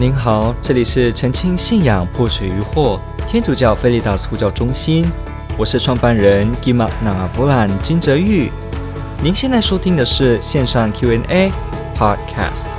[0.00, 2.98] 您好，这里是澄清信仰破除疑惑
[3.28, 5.04] 天主教菲利达斯呼叫中心，
[5.58, 8.50] 我是创办人吉玛纳布兰金泽玉。
[9.22, 11.52] 您现在收听的是线上 Q&A
[11.94, 12.78] Podcast。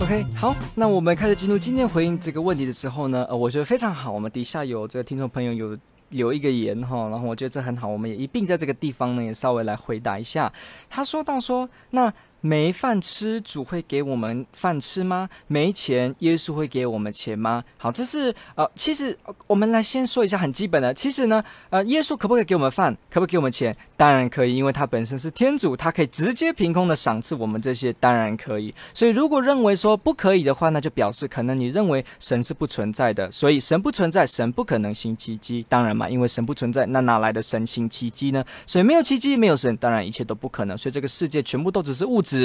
[0.00, 4.10] OK，好，那我们开始进入今天回应这个问题的时候呢，呃，我觉得非常好。
[4.10, 5.78] 我们底下有这个听众朋友有。
[6.10, 10.52] 留一个言哈，然后我觉得这很好，我们也一并在这个地方呢，也稍微来回答一下。
[10.88, 12.12] 他说到说那。
[12.46, 15.28] 没饭吃，主会给我们饭吃吗？
[15.48, 17.64] 没钱，耶稣会给我们钱吗？
[17.76, 19.18] 好，这是呃，其实
[19.48, 20.94] 我们来先说一下很基本的。
[20.94, 22.96] 其实呢，呃，耶稣可不可以给我们饭？
[23.10, 23.76] 可不可以给我们钱？
[23.96, 28.72] 当然可以，因为他本身是天主，他可以直接凭空的赏赐我们这些，当然可以。
[28.94, 33.28] 所以如果认为说不可以的话，那就表示可能你认为神是不存在的。
[33.32, 35.66] 所以神不存在，神不可能行奇迹。
[35.68, 38.44] 当然嘛，因为神不存在，那哪来的神行奇迹呢？
[38.66, 40.78] 所以没有奇迹，没有神，当然一切都不可能。
[40.78, 42.35] 所以这个世界全部都只是物质。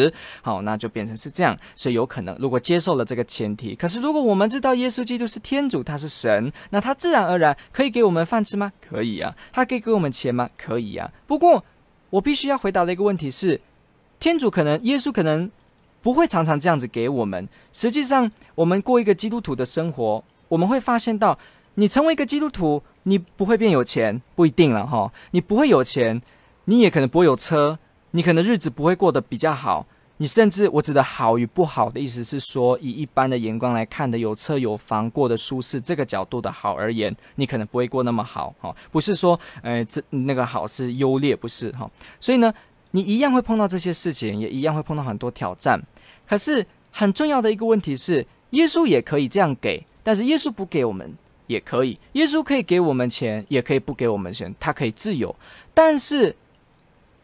[0.41, 8.71] 好，那就变成是这样，所以有可能，如果接受了这个前提，可是如果我们知道耶稣基督是天主，他是神，那他自然而然可以给我们饭吃吗？
[8.87, 9.35] 可以啊。
[9.51, 10.49] 他可以给我们钱吗？
[10.57, 11.11] 可以啊。
[11.27, 11.63] 不过
[12.09, 13.59] 我必须要回答的一个问题是，
[14.19, 15.49] 天主可能，耶稣可能
[16.01, 17.47] 不会常常这样子给我们。
[17.71, 21.37] 实际上，我们过一个基督徒的生活，我们会发现到，
[21.75, 25.11] 你成为一个基督徒，你不会变有钱，不一定了哈。
[25.31, 26.21] 你不会有钱，
[26.65, 27.79] 你也可能不会有车。
[28.11, 29.85] 你可能日子不会过得比较好，
[30.17, 41.89] 你甚至我指的好与不好的意思是说，以一般的眼光来看的，有车有房过得舒适这个角度的好而言，你可能不会过那么好哈，不是说呃这那个好是优劣，不是哈，
[42.19, 42.53] 所以呢，
[42.91, 45.81] 你一样会碰到这些事情，也一样会碰到很多挑战。
[46.27, 51.11] 可是很重要的一个问题是，耶稣也可以这样给，但是耶稣不给我们
[51.47, 55.33] 也可以，耶稣可以给我们钱，也可以不给我们钱，他可以自由，
[55.73, 56.35] 但是。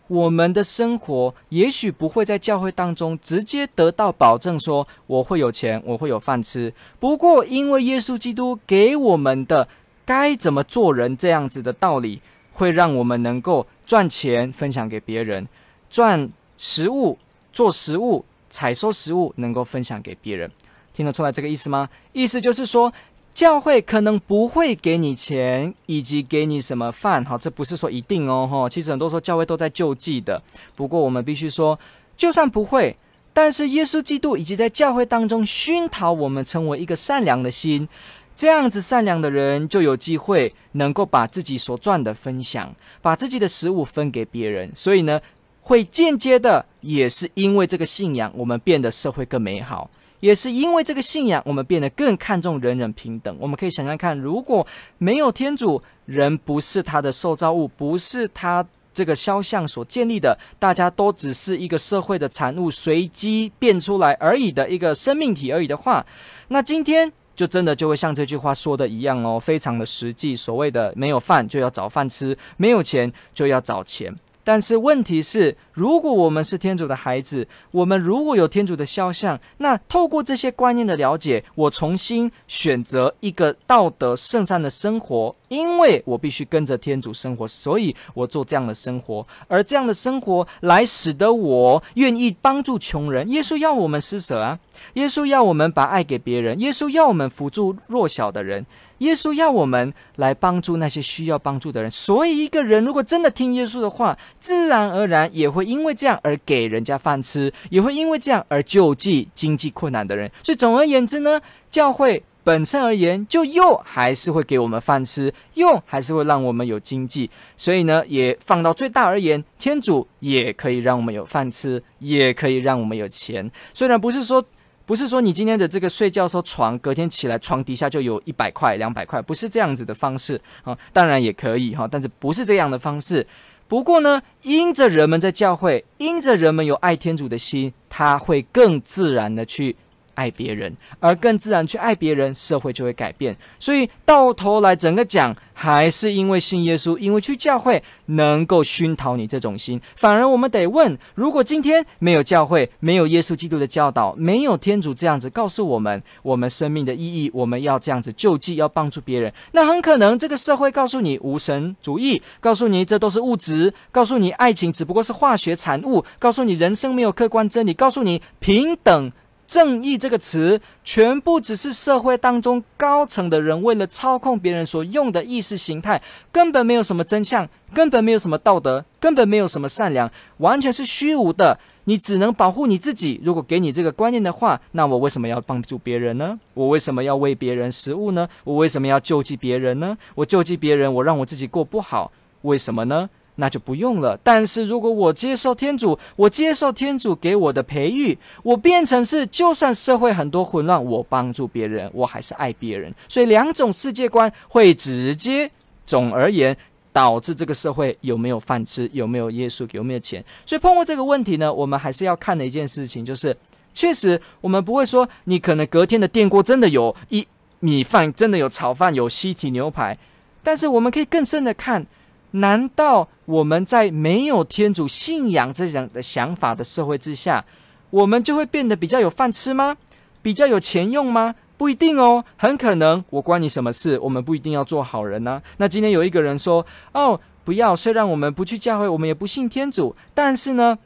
[0.07, 6.73] 我们的生活也许不会在教会当中直接得到保证，说我会有钱，我会有饭吃。
[6.99, 9.67] 不过，因为耶稣基督给我们的
[10.05, 12.21] 该怎么做人这样子的道理，
[12.53, 15.47] 会让我们能够赚钱分享给别人，
[15.89, 17.17] 赚食物
[17.51, 20.49] 做食物采收食物能够分享给别人。
[20.93, 21.89] 听得出来这个意思吗？
[22.13, 22.91] 意思就是说。
[23.37, 28.67] 教会可能不会给你钱，以及给你什么饭，好，这不是说一定哦，哈。
[28.67, 30.41] 其实很多时候教会都在救济的。
[30.75, 31.77] 不过我们必须说，
[32.17, 32.97] 就算不会，
[33.33, 37.87] 但是耶稣基督已经在教会当中熏陶我们成为一个善良的心，
[38.35, 44.71] 这样子善良的人就有机会能够把自己所赚的分享，把自己的食物分给别人。
[44.73, 45.21] 所以呢，
[45.61, 49.87] 会间接的也是因为这个信仰，我们变得社会更美好。
[50.19, 53.35] 也是因为这个信仰，我们变得更看重人人平等。
[53.39, 54.65] 我们可以想想看，如果
[54.97, 66.03] 没有天主，人不是他的受造物，不是他这个肖像所建立的，大家都只是一个社会的产物，随机变出来而已的一个生命体而已的话，
[66.47, 70.35] 那今天就真的就会像这句话说的一样哦，非常的实际。
[70.35, 74.11] 所谓的没有饭就要找饭吃，没有钱就要找钱。
[74.47, 93.27] 但是问题是，如果我们是天主的孩子，我们如果有天主的肖像，那透过这些观念的了解，我重新选择一个道德圣善的生活，因为我必须跟着天主生活，所以我做这样的生活，而这样的生活来使得我愿意帮助穷人。
[93.27, 94.57] 耶稣要我们施舍啊，
[94.93, 98.65] 耶稣要我们把爱给别人，耶稣要我们扶助弱小的人。
[98.99, 110.31] 耶稣要我们来帮助那些需要帮助的人，所以一个人如果真的听耶稣的话，自然而然也会因为这样而给人家饭吃，也会因为这样而救济经济困难的人。
[110.41, 111.39] 所以总而言之呢，
[111.69, 117.29] 教会本身而言，就又还是会给我们饭吃，又还是会让我们有经济。
[117.55, 123.51] 所以呢，也放到最大而言，天主也可以让我们有饭吃，也可以让我们有钱。
[123.75, 124.43] 虽然不是说。
[124.87, 130.75] 不是说你今天的这个睡觉时候床，隔天起来床底下就有一百块、两百块，不是这样子的方式啊。
[130.93, 133.27] 当然也可以哈，但是不是这样的方式。
[133.67, 139.75] 不过呢，因着人们在教会，因着人们有爱天主的心，他会更自然的去。
[140.17, 143.37] 爱别人，而更自然去爱别人，社会就会改变。
[143.59, 149.79] 所以到头来，整个讲还是因为信耶稣，因为去教会能够熏陶你这种心。
[149.95, 169.11] 反而我们得问：如果今天没有教会，没有耶稣基督的教导，没有天主这样子告诉我们我们生命的意义，我们要这样子救济，要帮助别人，那很可能这个社会告诉你无神主义，告诉你这都是物质，告诉你爱情只不过是化学产物，告诉你人生没有客观真理，告诉你平等。
[169.47, 176.01] 正义这个词，全部只是社会当中高层的人为了操控别人所用的意识形态，
[176.31, 181.57] 根本没有什么真相，根本没有什么道德，根本没有什么善良，完全是虚无的。
[181.85, 183.21] 你只能保护你自己。
[183.23, 186.37] 如果给你这个观念的话，那我为什么要帮助别人呢？
[186.53, 188.27] 我为什么要喂别人食物呢？
[188.43, 189.97] 我为什么要救济别人呢？
[190.15, 192.11] 我救济别人，我让我自己过不好，
[192.41, 193.09] 为什么呢？
[193.37, 194.19] 那就不用了。
[194.21, 202.93] 但是如果我接受天主，我接受天主给我的培育，我变成是，就算社会很多混乱，我帮助别人，我还是爱别人。
[203.07, 205.49] 所以两种世界观会直接，
[205.85, 206.55] 总而言。
[206.93, 210.23] 导致这个社会有没有饭吃，有没有耶稣，有没有钱？
[210.47, 213.37] 所以碰过这个问题呢，我们还是要看的一件事情，就是
[213.71, 217.27] 确实我们不会说你可能隔天的电锅真的有一
[217.59, 219.95] 米饭，真的有炒饭，有西提牛排，
[220.41, 221.85] 但是我们可以更深的看，
[222.31, 227.43] 难道我们在没有天主信仰这样的想法的社会之下，
[227.89, 229.77] 我们就会变得比较有饭吃吗？
[230.21, 231.35] 比较有钱用吗？
[231.57, 233.97] 不一定哦，很可能我关你什么事？
[233.99, 236.63] 我们不一定要做好人呢、那今天有一个人说
[236.93, 240.77] ：“哦，不要，虽然我们不去教会，我们也不信天主，但是呢，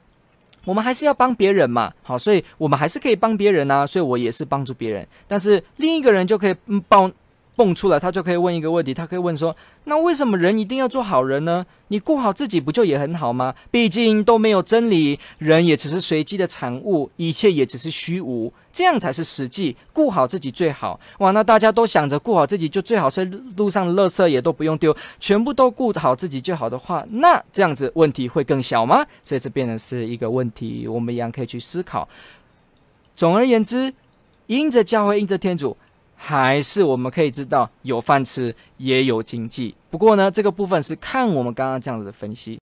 [0.63, 1.91] 我们还是要帮别人嘛。
[2.03, 3.85] 好，所以我们还是可以帮别人啊。
[3.85, 5.05] 所以我也是帮助别人。
[5.27, 7.11] 但是另一个人就可以嗯帮。”
[7.55, 9.55] 蹦出来，他就可以问一个问题，他可以问说
[9.85, 11.65] ：“那为什么人一定要做好人呢？
[11.89, 13.53] 你顾好自己不就也很好吗？
[13.69, 19.75] 毕竟都没有真理，人也只是随机的产物，一切也只是虚无，这样才是实际。
[19.91, 20.99] 顾好自己最好。
[21.19, 23.25] 哇，那大家都想着顾好自己就最好，是
[23.57, 29.05] 路上的垃圾也都不用丢，全部都顾好自己就好的话，那这样子问题会更小吗？
[29.25, 32.07] 所以这变成是一个问题，我们一样可以去思考。
[33.15, 33.93] 总而言之，
[34.47, 35.75] 因着教会，因着天主。”
[36.23, 42.59] 还是我们可以知道有饭吃也有经济，不过呢，这个部分是看我们刚刚这样子的分析。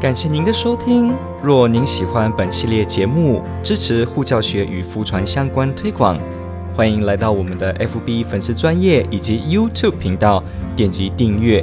[0.00, 1.14] 感谢您的收听。
[1.42, 6.18] 若您喜欢本系列节目，支持护教学与福传相关推广，
[6.74, 10.42] 欢迎来到我们的 FB 粉丝专业以及 YouTube 频道，
[10.74, 11.62] 点击订阅。